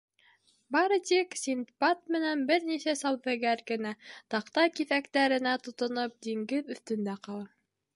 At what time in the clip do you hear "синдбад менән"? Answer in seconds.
1.39-2.41